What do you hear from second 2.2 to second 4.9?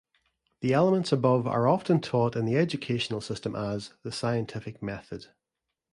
in the educational system as "the scientific